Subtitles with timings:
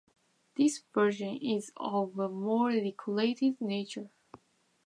[0.57, 4.09] This version is of a more decorated nature.